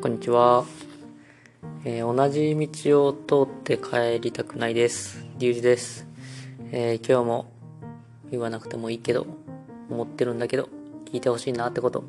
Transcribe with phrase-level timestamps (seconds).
[0.00, 0.64] こんにちは、
[1.84, 5.26] えー同じ道を通って帰りたくないです。
[5.38, 6.06] リュウジです、
[6.70, 7.46] えー今日も
[8.30, 9.26] 言わなくてもいいけど
[9.90, 10.68] 思ってるんだけど
[11.10, 12.04] 聞いてほしいなってこと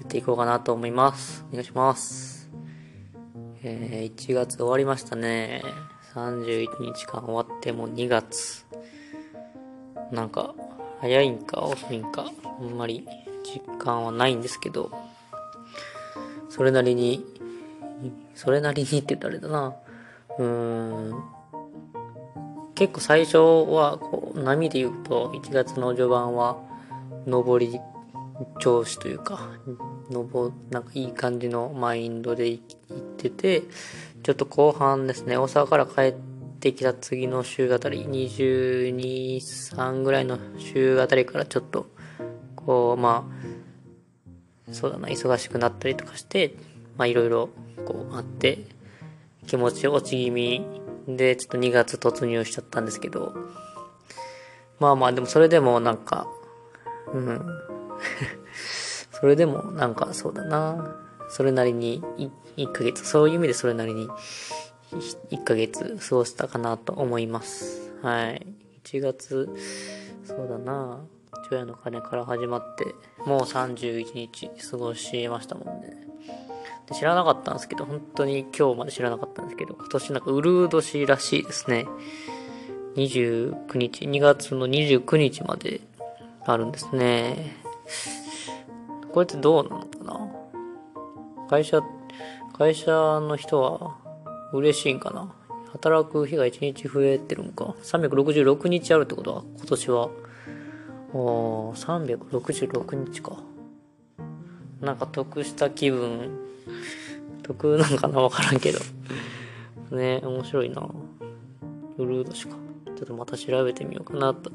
[0.00, 1.46] 言っていこうかなと思います。
[1.48, 2.50] お願いします。
[3.62, 5.62] えー1月終わりましたね。
[6.12, 8.66] 31日間終わっても2月。
[10.12, 10.54] なんか
[11.00, 12.30] 早いんか遅いんか
[12.60, 13.08] あんまり
[13.42, 14.90] 実感はないんですけど。
[16.54, 17.24] それなりに、
[18.36, 19.74] それなりにって言ったらあれだな。
[20.38, 21.24] うーん。
[22.76, 26.56] 結構最初は、こう、波で言うと、1月の序盤は、
[27.26, 27.80] 上り
[28.60, 29.48] 調子というか、
[30.08, 32.62] 上、なんかいい感じのマインドで行っ
[33.16, 33.64] てて、
[34.22, 36.14] ちょっと後半ですね、大阪から帰っ
[36.60, 41.86] てきた次の週あたり、22、3ぐらいの週あたりからちょっと、
[42.54, 43.63] こう、まあ、
[44.72, 46.54] そうだな、忙しくなったりとかして、
[46.96, 47.50] まあいろいろ
[47.84, 48.58] こうあって、
[49.46, 50.64] 気持ち落ち気味
[51.06, 53.34] で、ちょっと2月突入しちゃったんですけど、
[54.80, 56.26] まあまあでもそれでもなんか、
[57.12, 57.40] うん。
[59.12, 60.96] それでもなんかそうだな、
[61.28, 62.02] それなりに
[62.56, 64.08] 1ヶ月、そういう意味でそれなりに
[65.30, 67.92] 1ヶ月過ごしたかなと思います。
[68.02, 68.46] はい。
[68.84, 69.48] 1月、
[70.24, 71.00] そうだな、
[71.50, 72.94] 夜の鐘から始まって、
[73.26, 75.96] もう31日過ごしましたもんね。
[76.86, 81.86] で知らなかったんですけど、本当に今日まで知らなかったんですけど、今年なんかウルー年らしいですね。
[82.96, 85.80] 29日、2月の29日まで
[86.44, 87.56] あるんですね。
[89.12, 91.48] これってどうなのかな？
[91.48, 91.80] 会社、
[92.52, 93.96] 会社の人は
[94.52, 95.34] 嬉しいんかな？
[95.72, 100.10] 働く日が1日増えてるんか？366日あるってことは、今年は。
[101.14, 103.36] おー、366日か。
[104.80, 106.30] なんか得した気分、
[107.44, 108.80] 得なんかなわからんけど。
[109.92, 110.88] ね、面白いな。
[111.98, 112.56] ウルード氏か。
[112.96, 114.50] ちょっとまた調べてみようかなと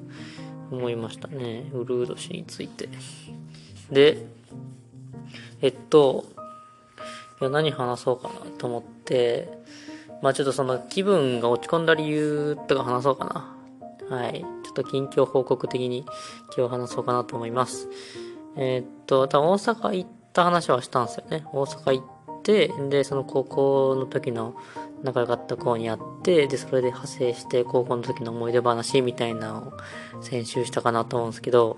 [0.69, 1.69] 思いましたね。
[1.73, 2.89] ウルード氏について。
[3.89, 4.25] で、
[5.61, 6.25] えっと、
[7.39, 9.49] いや何話そうかなと思って、
[10.21, 13.55] まあちょっとその気分が落ち込んだ理由とか話そうか
[14.09, 14.15] な。
[14.17, 14.45] はい。
[14.69, 16.05] ちょっと近況報告的に
[16.55, 17.89] 今日話そうかなと思います。
[18.55, 21.43] えーっと、多分大阪行った話はしたんですよね。
[21.51, 24.53] 大阪行って、で、その高校の時の
[25.01, 31.77] 仲良かった子に会って、で、それで派生して高校の時の思い出話みたいなのを先週したかなと思うんですけど、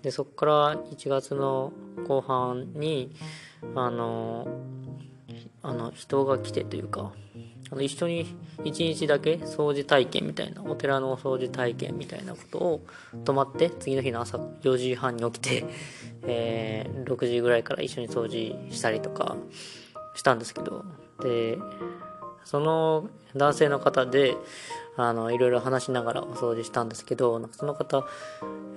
[0.00, 1.74] で、そこから1月の
[2.08, 3.12] 後半に、
[3.74, 4.48] あの、
[5.62, 7.12] あの、人が来てというか、
[7.72, 12.80] あの一緒に一日だけ掃除体験みたいなお寺のお掃除体験みたいなことを
[13.24, 15.64] 泊まって次の日の朝4時半に起きて、
[16.26, 19.36] えー6時ぐらいから一緒に掃除したりとか
[20.14, 20.84] したんですけど
[21.22, 21.58] で
[22.44, 24.34] その男性の方でい
[24.96, 28.06] ろいろ話しながらお掃除したんですけどその方、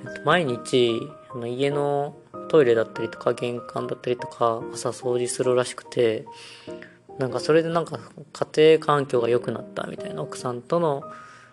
[0.06, 1.00] えっと毎日
[1.32, 2.16] あの家の
[2.50, 6.26] トイレだったりとか玄関だったりとか朝掃除するらしくて
[7.20, 8.00] なんかそれでなんか
[8.34, 11.04] 家庭環境が良くなったみたいな奥さんとの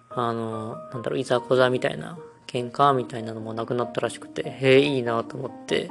[0.09, 5.89] あのなんだろういざこざみたいな喧嘩みたいなのもなくなったらしくてへえいいなと思って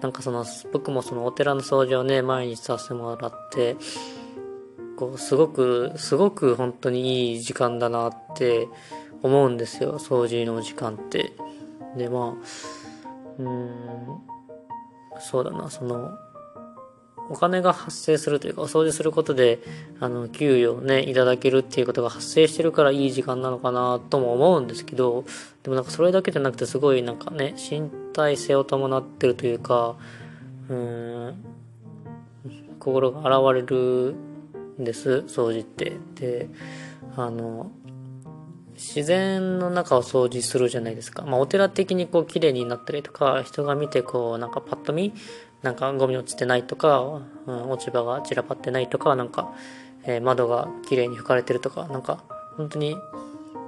[0.00, 3.76] なんかその僕もそのお寺の掃除をね毎日させてもらって
[4.96, 8.66] こうすごくすごく本当にいい時間だなって
[9.22, 11.32] 思うんですよ掃除の時間って。
[11.96, 13.68] でまあうん
[15.20, 16.10] そうだなその
[17.30, 19.60] お金が発生するというか、お掃除することで、
[20.00, 25.24] あの、給与をね、いただけるっていうことが発生してるからいい時間なのかなとも思うんですけど、
[25.62, 29.96] でもなんかそれだけじゃなくてすごいなんかね、身体性を伴ってるというか、
[30.68, 31.44] うーん、
[32.78, 34.14] 心が現れる
[34.80, 35.96] んです、掃除って。
[36.16, 36.48] で、
[37.16, 37.70] あの、
[38.74, 41.22] 自然の中を掃除するじゃないですか。
[41.22, 45.12] まあ、お寺的にこう綺麗になったりとか、人が見てこう、なんかパッと見、
[45.62, 49.54] なんかゴミ落ちてないとか、うん、落ち葉が散らばってないとか、なんか、
[50.04, 52.24] えー窓が綺麗に拭かれてるとか、なんか、
[52.56, 52.96] 本当に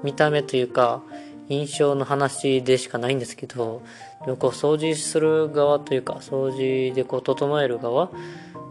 [0.03, 1.03] 見た目というか、
[1.49, 3.83] 印象の話でしかないんですけど、
[4.25, 8.11] でもこう掃除する側というか、掃除でこう整える側、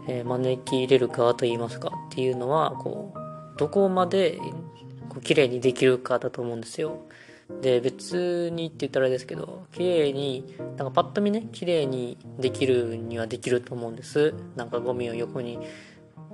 [0.06, 4.38] えー招き入れる側といいますかっていうのは、こう、どこまで
[5.08, 7.06] こう綺麗にできるかだと思うんですよ。
[7.62, 14.34] で、別にって言ったらあれですけど、綺麗に、なんかパッと見ね、綺麗にできるにはできると思うんです。
[14.56, 15.58] なんかゴミを横に、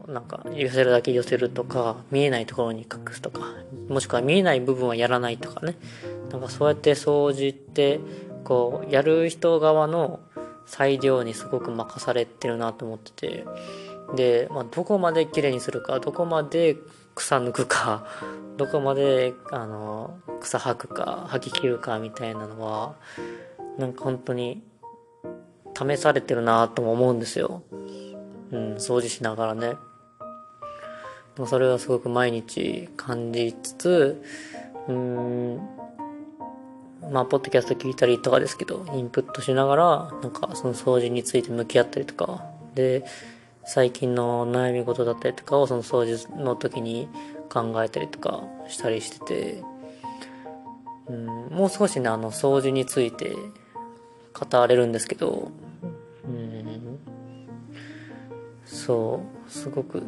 [0.08, 3.42] なんか寄せるだけ寄せるとか、見えないところに隠すとか、
[3.88, 5.76] もしくは見えない部分はやらないとかね。
[6.30, 8.00] なんかそうやって掃除って、
[8.44, 10.20] こう、やる人側の
[10.70, 13.44] 裁量にすごく任されてるなと思ってて、
[14.14, 16.76] で、まあ、どこまで綺麗にするかどこまで
[17.16, 18.06] 草抜くか
[18.56, 22.94] どこまであの草吐くか吐き切るかみたいなのは
[23.78, 24.62] なんか本当に
[25.76, 27.62] 試されてるなとも思うんですよ。
[28.52, 29.74] うん、掃除しながらね。
[31.46, 34.22] それはすごく毎日感じつつ、
[34.88, 35.79] うん、
[37.10, 42.44] まあ、ポッドキャスト聞いたりとかですけど、インプットしながら、なんかその掃除について向き合ったりとか、
[42.74, 43.04] で、
[43.64, 47.08] 最近の悩み事だったりとかをその掃除の時に
[47.48, 49.64] 考えたりとかしたりしてて、
[51.08, 53.34] うん、もう少しね、あの、掃除について
[54.32, 55.50] 語れるんですけど、
[56.24, 56.98] うん、
[58.64, 60.02] そう、すごく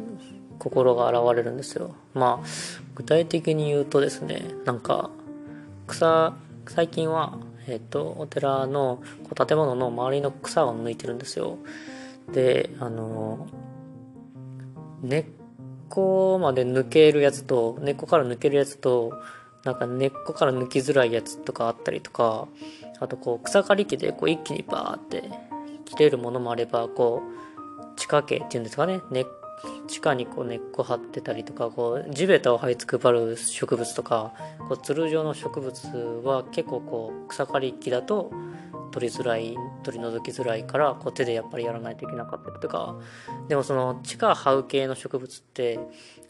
[0.59, 1.95] 心が現れるんですよ。
[2.13, 2.47] まあ、
[2.95, 5.09] 具体的に言うとですね、なんか、
[5.87, 6.33] 草、
[6.67, 7.37] 最近は、
[7.67, 11.57] えっ、と、お寺のこう建物の周りの草を抜いてるんですよ。
[12.31, 13.47] で、あの、
[15.01, 15.25] 根っ
[15.89, 19.13] こまで抜けるやつと、根っこから抜けるやつと、
[19.63, 22.47] なんか根っこから抜きづらいやつとかあったりとか、
[22.99, 25.29] あとこう草刈り機でこう一気にバーって
[25.85, 29.25] 切れるものもあれば、こう地下系っていうんですかね、根っ
[29.87, 34.33] 地下にこう根っこ張ってたりとかこう地べたを這いつくばる植物とか
[34.67, 35.87] こうつる状の植物
[36.23, 38.31] は結構こう草刈り機だと
[38.91, 42.99] 取りづらい取り除きづらいからこう手でやっぱりやらないといけなかったりとか。
[43.47, 45.79] でもその地下這う系の植物って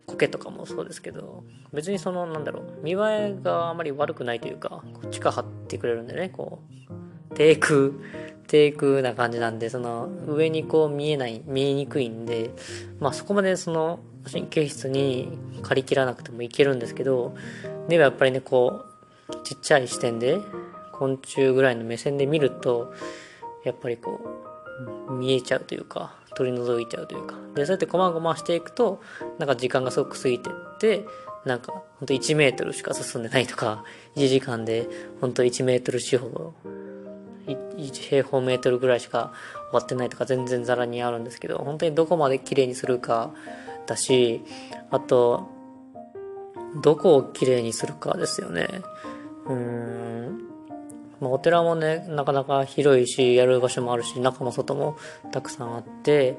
[0.06, 6.60] 苔とかもそうですけど別にそのなんだろう見栄えがあまり悪くないというか地下張ってくれるんでねこ
[6.90, 6.94] う
[7.36, 7.92] 低空
[8.48, 12.52] 低空な感じなんで、その上にこう見えない、見えにくいんで、
[13.00, 14.00] まあそこまでその
[14.32, 17.36] 神経質に借り切らなくてもいけるんですけど、
[17.88, 18.86] でもやっぱりね、こ
[19.28, 20.40] う、ちっちゃい視点で、
[20.92, 22.94] 昆虫ぐらいの目線で見ると、
[23.64, 24.20] やっぱりこ
[25.10, 27.36] う、見えちゃうというか、取り除いちゃうというか。
[27.56, 29.02] で、そうやって細々していくと、
[29.40, 31.06] なんか時間がすごく過ぎてって、
[31.46, 33.84] なんか、ほんと1メートルしか進んでないとか、
[34.16, 34.88] 1時間で
[35.20, 36.54] ほんと1メートル四方
[37.48, 39.34] 1平方メートルぐらいしか
[39.72, 43.34] 終わってないとか全然ザラにあるんですけど本当にどこまで綺麗にするか
[43.86, 44.42] だし
[44.92, 45.50] あと
[46.82, 48.68] どこを綺麗にするかですよね。
[49.46, 50.48] うん。
[51.20, 54.98] まあ、お寺もねなかなか広いしやる場所もあるし中も外も
[55.32, 56.38] たくさんあって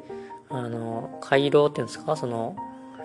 [0.49, 2.17] あの回廊っていうんですか？
[2.17, 2.57] その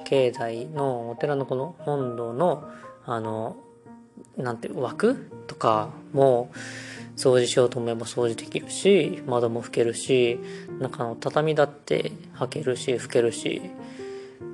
[0.06, 2.70] 境内のお寺のこの本堂の
[3.06, 3.56] あの
[4.38, 6.52] なんて枠とかも
[7.20, 10.40] 掃除しようと思えば掃除できるし窓も拭けるし
[10.80, 13.62] 中の畳だって履けるし拭けるし。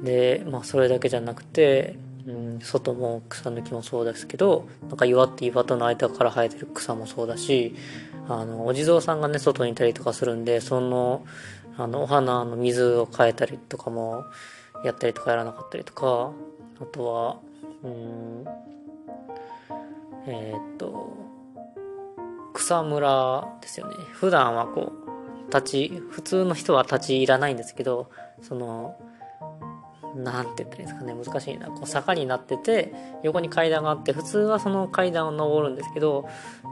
[0.03, 1.95] でまあそれだけじゃなくて、
[2.27, 7.75] うん、外も草抜きもそうですけどなんか岩って岩との間から生えてる草もそうだし
[8.27, 11.25] あのお地蔵さんがね外にいたりとかするんでその
[11.77, 14.23] あのお花の水を変えたりとかも
[14.83, 16.31] やったりとかやらなかったりとか
[16.81, 17.37] あとは
[17.83, 18.45] うん
[20.27, 21.24] えー、っと
[22.55, 23.95] 草むらですよね。
[24.13, 28.09] 普段はこう、立ち、普通の人は立ち入らないんですけど、
[28.41, 28.97] その、
[30.15, 31.67] なんて言ったらいいんですかね、難しいな。
[31.67, 32.93] こう坂になってて、
[33.23, 36.27] 横に階段があって、普通はその階段を登るんですけど、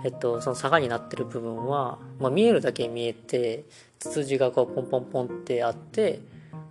[0.06, 3.66] えっと、その坂になってる部分は、まあ、見えるだけ見えて、
[4.00, 6.22] ツツジがこうポンポンポンってあって、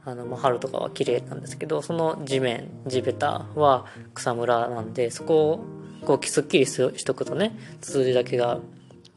[0.04, 3.84] あの、まあ、春とかは綺麗なんですけど、その地面、地べたは
[4.14, 5.64] 草むらなんで、そこを
[6.06, 8.58] こうすっきりしとくとね、ツツジだけが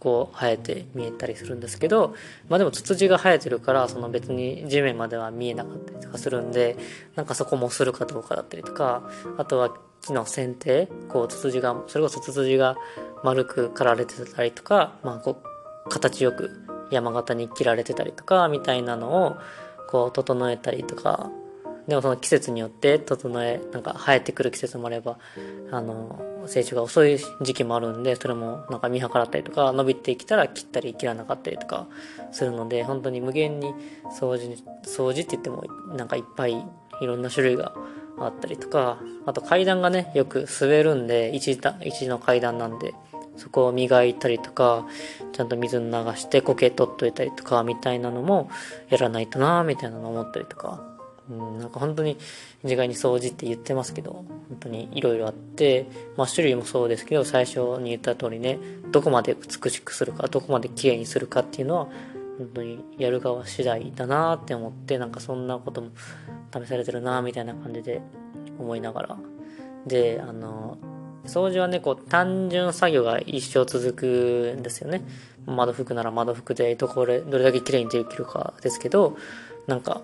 [0.05, 2.13] こう生えて見えたりするんですけど、
[2.47, 6.77] まあでもツツジが生えてるから、その別に地面までは見えなかったりとかするんで、
[7.15, 9.09] なんかそこもするかどうかだったりとか、
[9.39, 12.77] あとは木の剪定、こうツツジが、それこそツツジが
[13.23, 16.51] 丸く刈られてたりとか、まあこう、形よく
[16.91, 19.37] 山形に切られてたりとか、みたいなのを、
[19.89, 21.31] こう整えたりとか、
[21.87, 25.19] でもその季節によって整え、なんか生えてくる季節もあれば、
[25.71, 31.87] あの、成長が遅い時期もあるんで、それもなんか見計らったりとか、伸びてきたら切ったり切らなかったりとか
[32.31, 33.73] するので、本当に無限に
[34.19, 35.63] 掃除、掃除って言っても
[35.95, 36.53] なんかいっぱい
[37.01, 37.73] いろんな種類が
[38.17, 41.51] あったりとか、あと階段がね、よく滑るんで、一
[41.83, 42.93] 一の階段なんで、
[43.37, 44.85] そこを磨いたりとか、
[45.33, 48.49] ちゃんと水流して苔取っといたりとか、みたいなのも
[48.89, 50.94] やらないとなみたいなの思ったりとか、
[51.29, 52.17] うん、なんか本当に
[52.63, 58.59] 自害に掃除って言ってますけど、本当にいろいろあって、まあ種類もそうですけど、最初に言った通りね、
[58.91, 61.87] どこまで美しくするか、どこまで綺麗にするかっていうのは、
[62.37, 65.89] 本当にやる側次第だなって思って、なんかそんなことも
[66.53, 68.01] 試されてるなみたいな感じで
[68.59, 69.17] 思いながら。
[69.87, 70.77] で、あの、
[71.25, 75.01] 掃除はね、こう単純作業が一生続くんですよね。
[75.45, 79.17] 窓拭くなら窓拭くで、どこで、どれだけ綺麗にできるかですけど、
[79.67, 80.01] なんか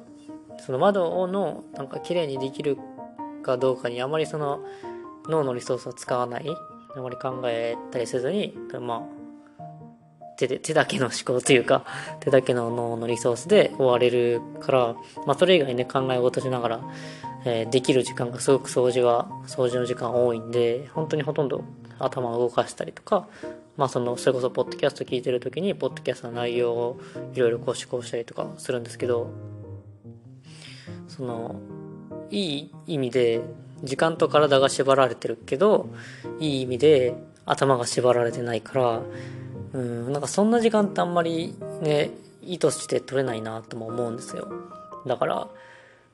[0.66, 2.78] その窓のなんか綺麗にできる
[3.44, 4.64] かどうかにあまりその
[5.28, 6.46] 脳のリソースを使わない
[6.96, 9.22] あまり考えたりせずにまあ
[10.38, 11.86] 手で手だけの思考というか
[12.20, 14.96] 手だけの脳のリソースで終われるから、
[15.28, 16.82] まあ、それ以外ね考え事しながら、
[17.46, 21.64] えー、できる時間がすごく掃除は掃除の時間多いんで本当にほとんど
[22.00, 23.28] 頭を動かしたりとか
[23.78, 27.00] まあそのそれこそポッドキャスト聞いてる時にポッドキャストの内容を
[27.34, 29.30] いろいろこう思考したりとかするんですけど
[31.12, 31.56] その
[32.30, 33.42] いい意味で
[33.84, 35.90] 時間と体が縛られてるけど
[36.40, 37.16] いい意味で
[37.46, 39.02] 頭が縛られてないから
[39.74, 44.48] うんなんかそんな時間ってあんまりね意図して取れないなとも思うんですよ。
[45.06, 45.48] だから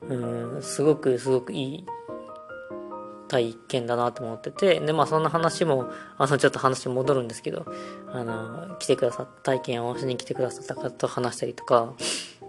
[0.09, 1.85] うんすごくすごくいい
[3.27, 7.65] 体験だなと思っててでまあそんな話もあのちょっと話戻るんですけど
[8.11, 11.93] あの来てくださった体験をしに来てくださった方と話したりとか、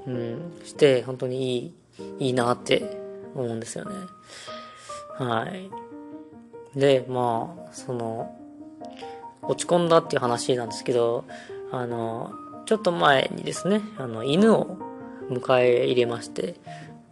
[0.06, 1.74] うん、して本当にいい
[2.18, 3.00] いいなって
[3.34, 3.90] 思うんですよね。
[5.18, 5.70] はい。
[6.78, 8.36] でまあその
[9.42, 11.24] 落ち込んだっていう話なんですけど
[11.72, 12.32] あの
[12.66, 14.78] ちょっと前にですねあの犬を
[15.30, 16.54] 迎え入れまして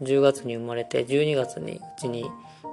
[0.02, 2.30] 10月に生まれて12月にうちに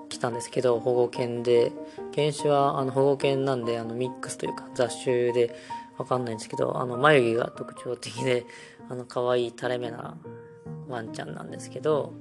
[0.10, 1.72] 来たんですけど保護犬で
[2.12, 5.56] 犬種はあの保護犬なんであのミックスというか雑種で
[5.98, 8.46] わかんないんですけどあの眉毛が特徴的で
[8.90, 10.18] あの可愛い垂れ目な
[10.88, 12.14] ワンちゃんなんですけど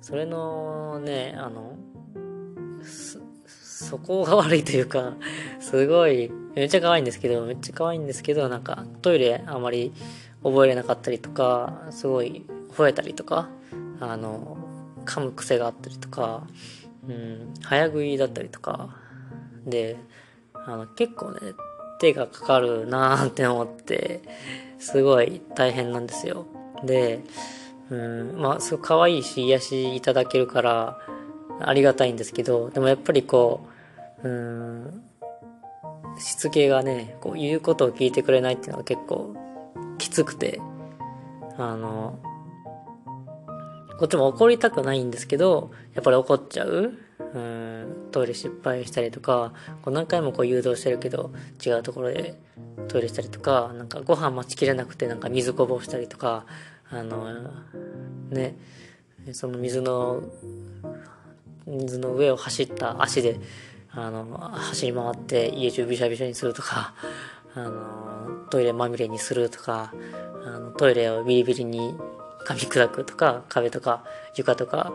[0.00, 1.76] それのねあの
[3.46, 5.14] そこが悪いというか
[5.60, 9.92] すごいめっちゃ可愛いんですけどめっちゃ可愛いんですけどなんかトイレあまり
[10.42, 13.48] 覚えれなかったりとかすごい吠えたりとか
[14.00, 14.56] あの
[15.04, 16.46] 噛む癖があったりとか
[17.08, 18.90] うん、早食いだったりとか
[19.66, 19.96] で
[20.52, 21.54] あの結構ね
[22.00, 24.20] 手がかかるなーって思って
[24.78, 26.46] すごい大変なんですよ。
[26.84, 27.24] で
[27.90, 30.98] うんまあすごい可愛いし癒しいただけるから
[31.60, 33.66] ありがたいんですけどでもやっぱりこ
[34.22, 35.02] ううん
[36.18, 39.34] しつけがねこう言うことを聞いてくれないっていうのが結構
[39.98, 40.60] きつくて
[41.56, 42.18] あの
[43.98, 46.94] こっちも怒りたくないんですけど、やっぱり怒っちゃう。
[47.34, 49.52] うん、トイレ失敗したりとか、
[49.82, 51.32] こう何回もこう誘導してるけど、
[51.64, 52.40] 違うところで
[52.86, 56.46] トイレしたりとか、なんかご飯待ちきれなくてなんか水こぼしたりとか、
[56.90, 57.26] あの、
[58.30, 58.56] ね、
[59.32, 60.22] その水の、
[61.66, 63.38] 水の上を走った足で、
[63.90, 66.94] あの、走り回って家中びしゃびしゃにするとか、
[67.54, 69.92] あの、トイレまみれにするとか、
[70.48, 71.94] あのトイレをビリビリに
[72.46, 74.04] 噛み砕くとか壁とか
[74.36, 74.92] 床とか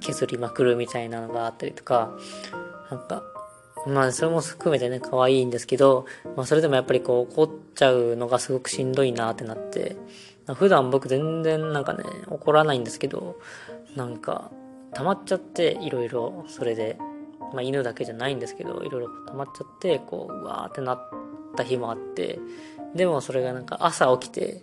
[0.00, 2.10] 削りまくるみたいなのがあったりとか
[2.90, 3.22] なんか
[3.86, 9.96] まあそれも含めてね可愛いんですけど、まあ、それでもやっぱりこう怒っちゃうのがすごくしんどいなってなって
[10.46, 13.38] 普段僕全然なんかね怒らないんですけど
[13.96, 14.50] なんか
[14.94, 16.96] 溜まっちゃっていろいろそれで、
[17.52, 21.08] まあ、犬だけじゃないんですけどいろいろ溜まっちゃってこううわーってなっ
[21.56, 22.38] た日もあって
[22.94, 24.62] でもそれがなんか朝起きて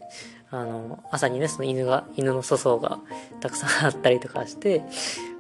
[0.52, 3.00] あの、朝にね、その犬が、犬の粗相が
[3.40, 4.84] たくさんあったりとかして、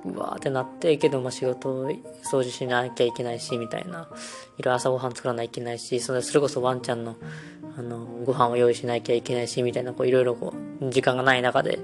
[0.05, 1.88] うわーってなって、けども仕事
[2.31, 3.91] 掃除しなきゃいけないし、みたいな。
[3.91, 4.08] いろ
[4.60, 7.15] いろ朝ごはん作らなきゃいけないし、それそれこそワンちゃんの、
[7.79, 11.79] あの、ご飯を用意しなきゃいけないし、みたいな、こう、いろいろこう、時間がない中で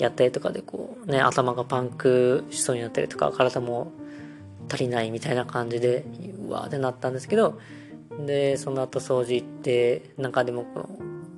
[0.00, 3.92] やったりとかで、こう、ね、頭がパンクしそうになったりとか、体も
[4.68, 6.04] 足りないみたいな感じで、
[6.48, 7.60] うわーってなったんですけど、
[8.26, 10.88] で、その後掃除行って、なんかでもこの、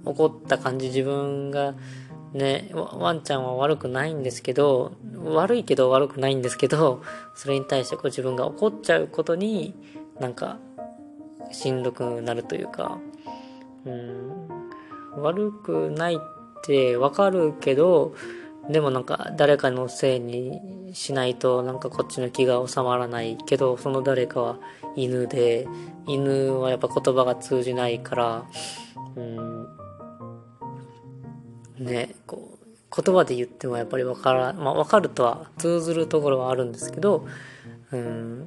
[0.05, 1.75] 怒った感じ自分が
[2.33, 4.93] ねワンちゃんは悪くないんですけど
[5.25, 7.03] 悪いけど悪くないんですけど
[7.35, 9.75] それに対してこう自分が怒っちゃうことに
[10.21, 10.59] なんか
[11.53, 12.99] しんどくなるというか
[13.89, 15.23] うん。
[15.23, 16.19] 悪くないっ
[16.63, 18.15] てわかるけど
[18.71, 24.59] でもなんか誰かのせいにしないとなんかこっちの気が収まらないけどその誰かは
[24.95, 25.67] 犬で
[26.07, 28.45] 犬はやっぱ言葉が通じないから
[29.17, 29.67] うん。
[31.79, 37.27] ねこう言葉で言ってもやっぱり分からまあ分かるとは通ずるところはあるんですけど
[37.93, 38.45] うん。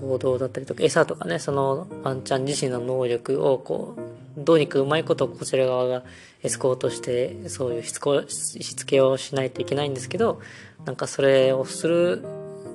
[0.00, 4.03] 行動だったりとか餌とかねそのワンちゃん自身の能力をこう
[4.44, 6.02] どうにかうまいことこちら側が
[6.42, 10.40] エスコートしてそういうしつこしつけをしないといけないんですけど
[10.84, 12.24] なんかそれをする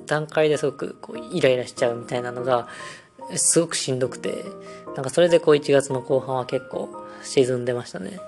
[0.06, 2.68] 段階ですごくこうイライラしちゃうみたいなのが
[3.36, 4.44] すごくしんどくて
[4.96, 6.90] なんかそれでこう1月の後半は結構
[7.22, 8.18] 沈んでましたね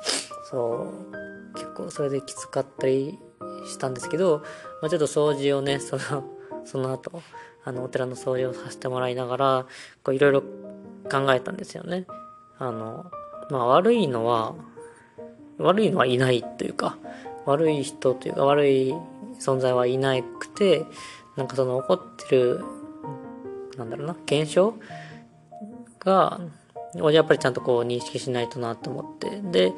[0.51, 1.23] そう
[1.55, 3.19] 結構それできつかったり
[3.67, 4.43] したんですけど、
[4.81, 6.25] まあ、ちょっと掃除をね、その、
[6.65, 7.23] その後、
[7.65, 9.67] あの、お寺の掃除をさせてもらいながら、
[10.13, 10.43] いろいろ
[11.11, 12.07] 考えたんですよね。
[12.59, 13.11] あの、
[13.53, 14.55] まあ悪いのは、
[15.59, 16.97] 悪いのはいないというか、
[17.45, 18.95] 悪い人というか悪い
[19.39, 20.87] 存在はいなくて、
[21.37, 22.65] なんかその起こってる、
[23.77, 24.75] なんだろうな、現象
[26.01, 26.41] が、
[26.95, 29.43] やっぱりちゃんとこう認識しないとなと思って。
[29.43, 29.75] で、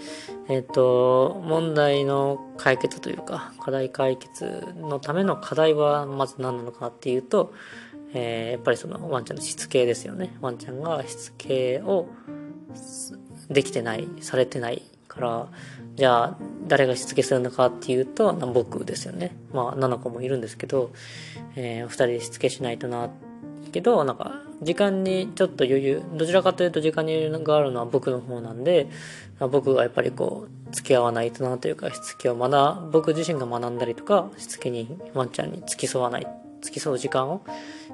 [0.48, 7.52] えっ、ー、と、問題の解決というか、課題解決のための課題はまず何なのかっていうと、
[8.14, 10.36] えー、やっぱりそのワンちゃんのしつけですよね。
[10.40, 12.06] ワンちゃんがしつけを
[13.50, 15.48] できてない、されてないから、
[15.96, 19.36] じゃあ誰がしつけするのかっていうと、僕ですよね。
[19.52, 20.90] まあ7個もいるんですけど、
[21.56, 23.10] えー、2人でしつけしないとな、
[23.74, 28.88] けど、なんか時間にちょっと余裕、どちらかというと時間に余裕があるのは僕の方なんで、
[29.40, 36.26] 僕がやっぱりこう、付き合わないとなというか、しつけを学、僕自身が学んだりとか、しつけにワンちゃんに付き添わない、
[36.62, 37.42] 付き添う時間を、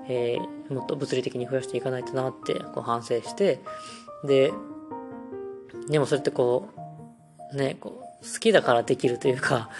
[0.08, 3.60] えー、もっと物理的に増やしていかないとなってこう反省して、
[4.24, 4.52] で、
[5.90, 6.68] でもそれってこ
[7.52, 9.70] う、ね、こう、好きだからできるというか、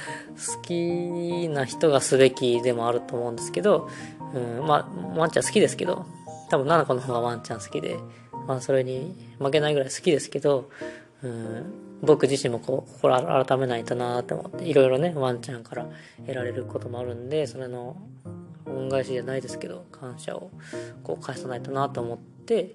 [0.55, 3.89] 好きな人がすべきでもあると思うんですけど、
[4.35, 6.07] うん、まあ、ワンちゃん好きですけど、
[6.51, 7.97] 多分、ナナコの方がワンちゃん好きで、
[8.47, 10.71] まあ、それに負けないぐらい好きですけど、
[11.23, 15.87] うん、僕自身もこう、心改めないとなと思って、いろいろね、ワンちゃんから
[16.27, 17.97] 得られることもあるんで、それの
[18.67, 20.51] 恩返しじゃないですけど、感謝を
[21.03, 22.75] こう返さないとなと思って、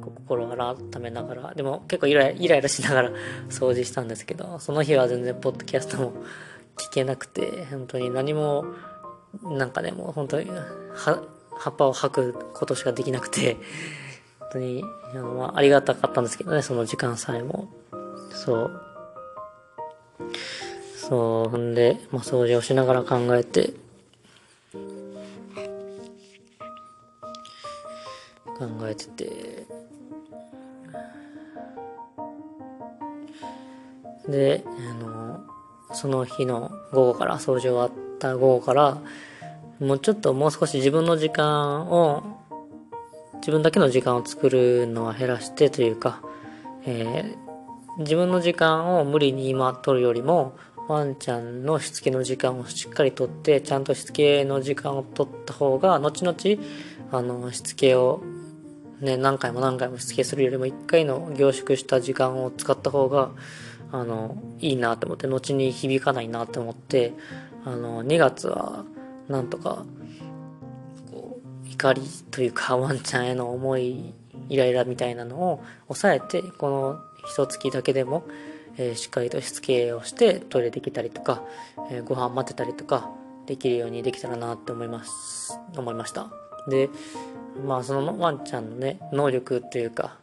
[0.00, 3.12] こう心改めながら、でも結構イライラしながら
[3.48, 6.12] 掃除したんですけど、その日は全然ポッドキャストも
[6.76, 8.64] 聞けなくて、本当に何も、
[9.42, 11.22] なんかね、もう本当に、は、
[11.56, 13.56] 葉っぱを吐くことしかできなくて、
[14.40, 17.68] 本当に、あの、まあ、ありがたかったんですけどね、その時間さえも。
[18.30, 18.80] そう。
[20.96, 23.74] そう、ほんで、まあ、掃除をしながら考えて、
[28.58, 29.66] 考えてて、
[34.28, 35.44] で、あの、
[35.92, 38.98] その日の午後から、掃除終わった午後から、
[39.80, 42.22] もうちょっともう少し自分の時間を、
[43.36, 46.22] 自分だけの時間を作るのは減らしてというか、
[46.86, 50.56] えー、自分の時間を無理に今取るよりも、
[50.88, 56.36] ワンちゃんのしつけの時間をしっかりとって、ちゃんとしつけの時間を取った方が、後々、
[57.12, 58.22] あの、しつけを、
[59.00, 63.30] ね、何回も何回もしつけするよりも、一回の凝縮した時間を使った方が、
[63.92, 67.12] あの、いいなと思って、後に響かないなと思って、
[67.64, 68.84] あの、2月は、
[69.28, 69.84] なんとか、
[71.10, 74.14] こう、怒りというか、 ワンちゃんへの思い、
[74.48, 78.24] イライラみたいなのを抑えて、この一月だけでも、
[78.76, 81.42] えー、しっかりとしつけをしてトイレできたりとか、
[81.90, 83.10] えー、ご飯待ってたりとか、
[83.46, 86.30] できるようにできたらなって思います、思いました。
[86.68, 86.88] で、
[87.62, 90.18] まあそのワンちゃんのね、能力っていうか、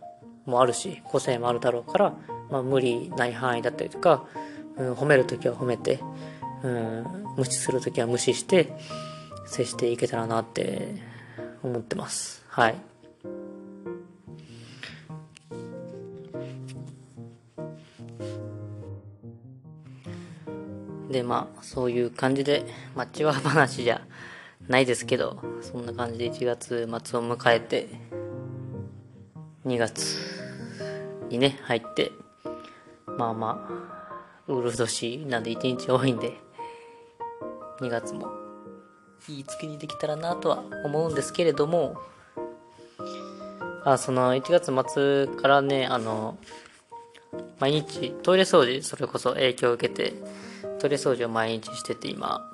[0.46, 2.14] もあるし、個性もあるだろうから、
[2.50, 4.26] まあ無理ない範囲だったりとか、
[4.78, 6.00] うん、褒めるときは褒めて、
[6.64, 8.74] うん、無視するときは無視して
[9.46, 10.96] 接していけたらなって
[11.64, 12.44] 思ってます。
[12.48, 12.76] はい。
[21.12, 22.66] で、まあ、そういう感じで、
[22.96, 24.02] まあ、チワ話じゃ
[24.68, 27.88] ないですけど、そんな感じで1月末を迎えて、
[29.66, 30.18] 2月
[31.30, 32.12] にね、入って、
[33.18, 33.92] まあまあ、
[34.48, 36.34] ウール年なんで1日多いんで、
[37.80, 38.28] 2月も
[39.28, 41.96] いい月にできたらなとは思うんですけれども、
[43.84, 46.38] あ、その1月末からね、あの、
[47.60, 50.14] 毎日トイレ掃除、それこそ影響を受けて、
[50.80, 52.51] トイレ掃除を毎日してて今、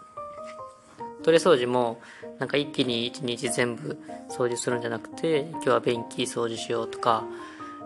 [1.27, 1.99] トイレ掃除も
[2.39, 7.25] なんか一気に一日全部掃除するんじゃなくて、今日は便器掃除しようとか、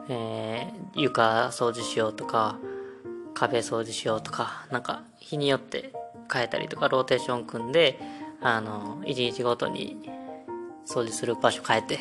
[0.10, 2.60] えー、床掃除しようとか、
[3.34, 5.91] 壁掃除しようとか、なんか日によって
[6.32, 7.97] 変えたりとか、ローテーション組んで、
[8.41, 9.97] あの、1日ごとに
[10.86, 11.99] 掃除する場所変えて、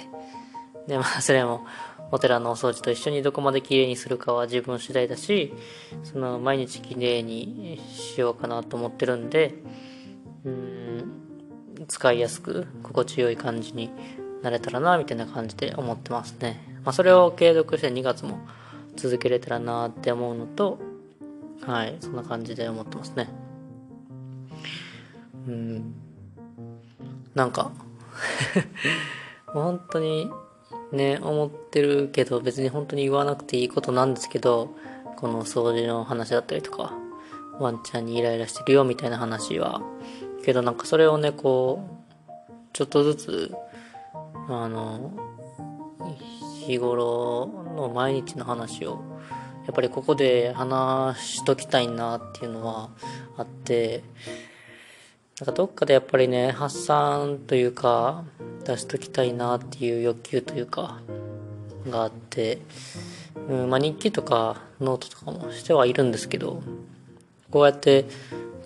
[0.88, 1.64] で、まあ、それも、
[2.12, 5.54] お寺のお掃除と一緒にどこまで綺麗にするかは自分次第だし、
[6.04, 9.54] その、毎日綺麗にしようかなと思ってるんで、
[10.44, 11.19] うん、
[11.88, 13.90] 使いやすく、心地よい感じに
[14.42, 16.60] なれたらな、みたいな感じで思ってますね。
[16.84, 18.38] まあ、それを継続して2月も
[18.96, 20.78] 続けれたらなって思うのと、
[21.62, 23.28] はい、そんな感じで思ってますね。
[25.46, 25.94] うん。
[27.34, 27.70] なんか
[29.46, 30.30] 本当に
[30.92, 34.74] ね、思ってるけど別に本当に言わなくていいことなんですけど、
[35.16, 36.92] この掃除の話だったりとか、
[37.58, 39.82] ワンちゃんにイライラしてるよみたいな話は、
[40.44, 41.82] けどなんかそれをね、こ
[42.28, 43.54] う、ちょっとずつ、
[44.48, 45.12] あの、
[46.66, 49.02] 日頃の毎日の話を、
[49.66, 52.90] やっぱりここで話しときたいなっていうのは
[53.36, 54.02] あって、
[55.40, 58.24] なんかどっかでやっぱりね、発散というか、
[58.64, 61.00] 出しときたいなっていう欲求というか、
[61.88, 62.58] があって、
[63.48, 66.62] うん、まあ日記とかノートとかもしてはいるんですけど、
[67.50, 68.04] こうやって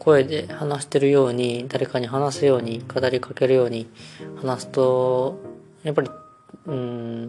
[0.04, 3.88] 声で話してるように、誰かに話すように、語りかけるように
[4.42, 5.40] 話すと、
[5.82, 6.10] やっぱり、
[6.66, 7.28] うん、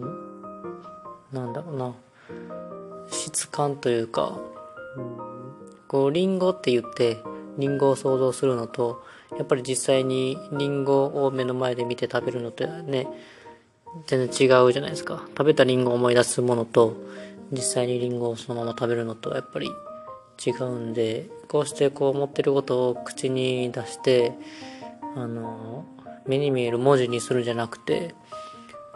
[1.32, 1.94] なんだろうな、
[3.10, 4.38] 質感というか、
[4.96, 5.16] うん、
[5.88, 7.18] こう、リンゴって言って、
[7.58, 9.02] リンゴを想像するのと、
[9.38, 13.08] やっぱり実際にリンゴを目の前で見て食べるのとね、
[14.06, 15.24] 全然違うじゃないですか。
[15.28, 16.94] 食べたリンゴを思い出すものと、
[17.52, 19.70] 実際にリンゴをそのまま食べるのとやっぱり
[20.44, 24.32] 違うんで、こうしてこう思ってることを口に出して、
[25.14, 25.84] あの、
[26.26, 28.14] 目に見える文字にするんじゃなくて、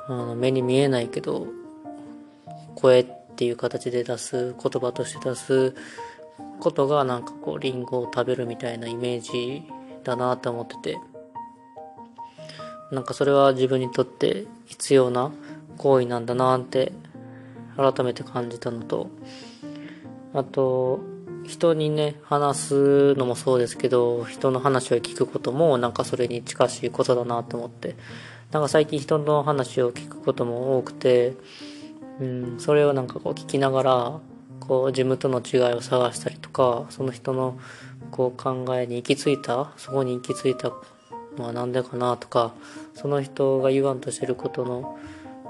[0.08, 1.46] あの目に見えないけど、
[2.74, 5.74] 声っていう形で出す、言葉として出す
[6.58, 9.62] ことがなんかこうリンゴを食べるみたいなイメージ
[10.04, 10.98] だなって思ってて、
[12.90, 15.32] なんかそれは自分にとって必要な
[15.78, 16.92] 行為なんだなって
[17.76, 19.08] 改めて感じたのと、
[20.34, 21.00] あと、
[21.50, 27.96] 人にね、話すのもそうですけど、人の話を聞くこともなんかそれに近しいことだなと思って、
[28.52, 31.34] なんか最近人の話を聞くことも多くて、
[32.20, 34.20] うん、それをなんかこう聞きながら、
[34.60, 37.58] こう自分との違いを探したりとか、その人の
[38.12, 40.70] こう考えに行き着いた、そこに行き着いた
[41.36, 42.54] のは何でかなとか、
[42.94, 44.96] その人が言わんとしてることの、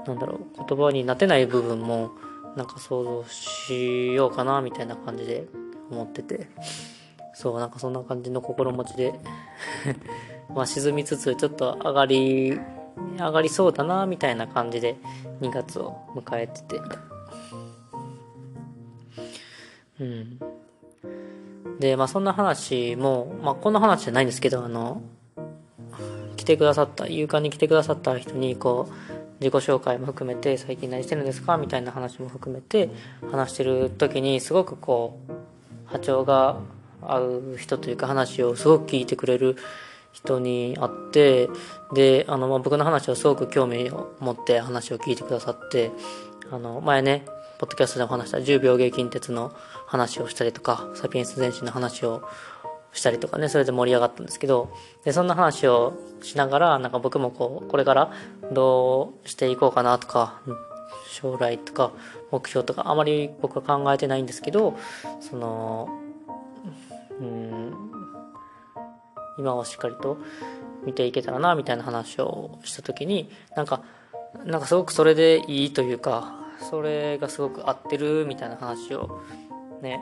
[0.07, 2.09] なんだろう、言葉になってない部分も、
[2.57, 5.47] なんか想像しようかな、みたいな感じで
[5.91, 6.47] 思ってて、
[7.33, 9.13] そう、なんかそんな感じの心持ちで。
[10.53, 12.59] まあ沈みつつ、ちょっと上がり、
[13.17, 14.95] 上がりそうだな、みたいな感じで
[15.41, 16.81] 2月を迎えてて、
[19.99, 20.39] うん。
[21.79, 25.01] で、まあそんな話も、まあこんな話じゃないんですけど、あの、
[26.35, 28.93] 来てくださった、勇敢に来てくださった人に、こう、
[29.39, 32.89] 自己紹介も含めて、最近何してるんですかみたいな話も含めて、
[33.31, 35.30] 話してる時に、すごくこう、
[35.91, 36.57] 波長が
[37.01, 39.57] 合う人というか話をすごく聞いてくれる
[40.11, 41.49] 人に会って、
[41.93, 45.91] で、あの、まあ、僕の話をすごく興味を持って話を聞いてくださって、
[46.51, 47.25] あの、前ね、
[47.59, 49.53] ポッドキャストでも話した10秒芸近鉄の
[49.85, 52.23] 話をしたりとか、サピエンス全身の話を
[52.91, 54.69] したりとかね、それで盛り上がったんですけど、
[55.05, 58.11] で、そんな話をしながら、なんか僕もこう、これから
[58.51, 60.41] どうしていこうかなとか、
[61.09, 61.91] 将来とか、
[62.31, 64.77] 目標とか、あまり僕は考えてないんですけど、
[65.19, 65.89] その、
[67.19, 67.73] うん、
[69.37, 70.17] 今をしっかりと
[70.85, 73.83] 見ていけたらな、みたいな話をした時に、なんか、
[74.45, 79.21] なんかすごくそれでいいというか、それがすごく合ってるみたいな話を
[79.81, 79.99] ね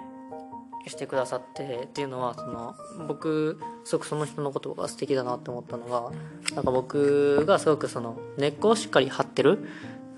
[0.88, 2.76] してくださってっていうのはその
[3.08, 6.12] 僕すごくその人のことが素敵だなって思ったのが
[6.56, 9.68] なんか僕がすごくその根っこをしっかり張ってる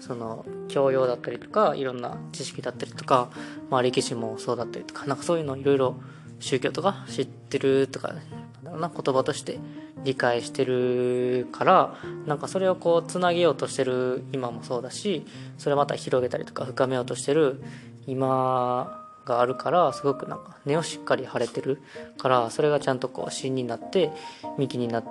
[0.02, 3.30] その教養だったりとかいろんな知識だったりとか、
[3.70, 5.96] まあ、歴史もそうだったりとかなんかそういうのいろいろ
[6.40, 8.18] 宗教とか知ってるとかなん
[8.64, 9.60] だろうな言葉として
[10.04, 15.26] 理解してるからなんかそれをこうつなげようとしてる今もそうだし
[15.60, 17.62] それをまた広げたりとか深めようとしてる
[18.08, 21.82] 今があるからすごくなんか根をしっかり張れてる
[22.18, 24.12] からそれがちゃんとこう芯になって
[24.58, 25.06] 幹になっ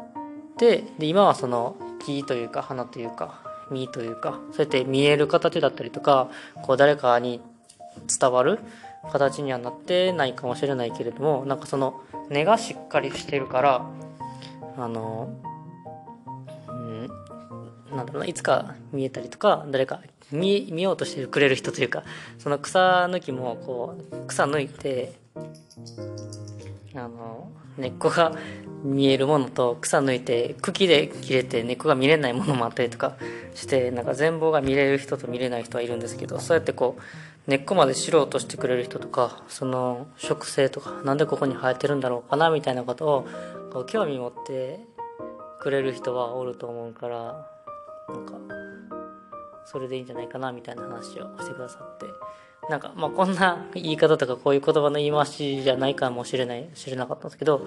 [0.59, 6.29] てで今はその木というか花というか実というかそうやって見える形だったりとか
[6.63, 7.41] こう誰かに
[8.21, 8.59] 伝わる
[9.11, 13.87] 形にはなってないかもしれないけれどもなんかその根がしっかりしてるから
[14.77, 15.31] あの
[16.69, 17.11] うん
[17.97, 22.05] なんだろうないつか見えたりとか誰か見見ようとしてくれる人というか
[22.39, 25.13] その草抜きもこう草抜いて
[26.95, 28.33] あの根っこが
[28.83, 33.17] 見えるものと草抜いて茎で切れて根っこが見れないものもあったりとか
[33.55, 43.29] してなんか全貌が見れる人と見れない人はいるんですけどそうやってこう根っこまで知ろうとしてくれる人とかその植生とかなんでここに生えてるんだろうかなみたいなことを
[43.73, 44.81] こう興味持って
[45.61, 47.47] くれる人はおると思うから
[48.09, 48.35] なんか
[49.65, 52.07] それでいいんじゃないかなみたいな話をしてくださって。
[52.71, 57.67] なんかまあこんな言い方とかこういう言葉の言い回しじゃないかもしれない知れなかったんですけど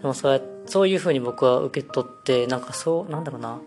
[0.00, 3.60] でもそうそういうふうに僕は受け取ってなんかそうなんだろうな、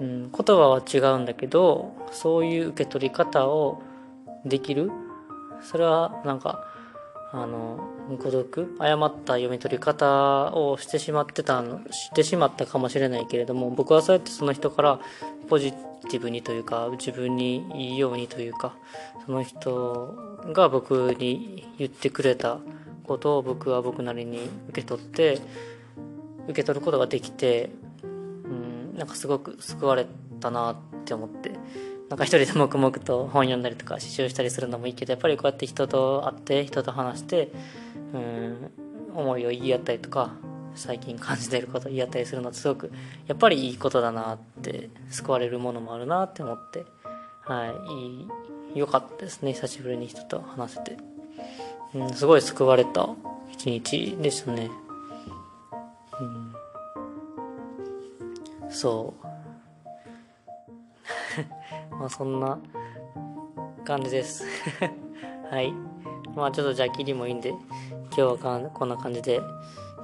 [0.00, 3.82] うん、言葉は違うんだけどそういう受け取り方を
[4.44, 4.90] できる。
[5.62, 6.64] それはなんか
[7.30, 15.00] あの誤読誤った読み取り方をしてしまってたのしてしまったかもしれないけれども僕はそうやってその人から
[15.48, 18.74] ポジティブにというか自分にいいようにというか
[19.26, 20.14] その人
[20.54, 22.60] が僕に言ってくれた
[23.04, 25.40] ことを僕は僕なりに受け取って
[26.44, 27.70] 受け取ることができて
[28.04, 30.06] うんなんかすごく救われ
[30.40, 31.52] たなって思って
[32.08, 37.52] なんか一人で黙々と本読んだりとか刺繍したりするのもいいけどやっぱりこうやって人と会って人と話して
[38.14, 38.70] うん
[39.14, 40.32] 思いを言い合ったりとか
[40.74, 42.92] 最近感じていること言い合ったりするのってすごく
[43.26, 46.84] やっぱりいいことだなって救われるものもあるなって思って
[47.42, 50.96] はいいい良かったですね久しぶりに人と話せて、
[51.94, 53.08] うん、すごい救われた
[53.50, 54.70] 一日でしたね。
[56.20, 56.54] うん
[58.70, 59.27] そう。
[61.98, 62.58] まあそんな
[63.84, 64.44] 感じです。
[65.50, 65.72] はい。
[66.36, 67.58] まあちょっとじゃあ切りもいいんで今
[68.10, 69.40] 日はこんな感じで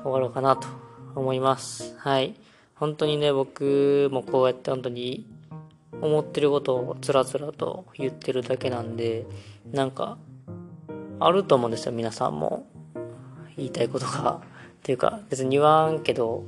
[0.03, 0.67] 終わろうかなと
[1.15, 1.97] 思います。
[1.99, 2.35] はい。
[2.75, 5.27] 本当にね僕もこうやって本当に
[6.01, 9.27] 思ってることをつらつらと言ってるだけなんで
[9.71, 10.19] なんか
[11.21, 12.67] あると思うんですよ皆さんも。
[13.57, 14.41] 言いたいことが。
[14.43, 16.45] っていうか別に言わんけど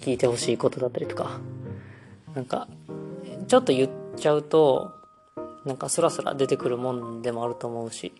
[0.00, 1.40] 聞いてほしいことだったりとか。
[2.34, 2.68] なんか
[3.46, 4.92] ちょっと言ってちゃうと
[5.64, 8.12] なんかスラスラ出てくるもんでもあると思うし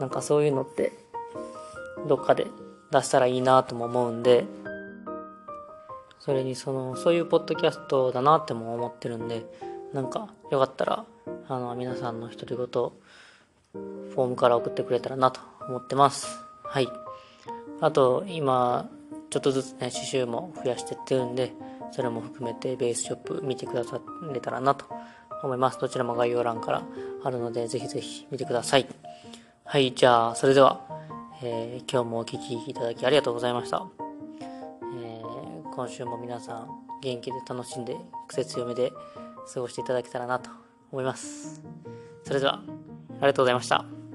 [0.00, 0.92] なんかそういうのって
[2.08, 2.46] どっかで
[2.90, 4.44] 出したらいいなとも思うんで
[6.20, 9.46] それにそのそういうポッドキャストだなっても思ってるんで
[9.92, 11.04] なんかよかったら
[11.48, 16.38] あの皆さんの独り言フォームから送ってくれたらなと思ってます。
[16.64, 16.88] はい。
[17.80, 18.88] あと今
[19.30, 21.52] ちょっとずつね刺繍も増やしてってるんで
[21.92, 24.00] それも含めてベースショップ見てくださ
[24.32, 24.86] れたらなと
[25.42, 25.78] 思います。
[25.78, 26.82] どちらも概要欄から
[27.22, 28.86] あるので、ぜひぜひ見てください。
[29.64, 30.80] はい、じゃあ、それでは、
[31.42, 33.86] えー、今日もお聴きいただきありがとうございました。
[34.94, 36.68] えー、今週も皆さん、
[37.02, 37.96] 元気で楽しんで、
[38.28, 38.92] 癖強めで
[39.52, 40.50] 過ごしていただけたらなと
[40.92, 41.62] 思います。
[42.24, 42.60] それでは、あ
[43.14, 44.05] りがとうございました。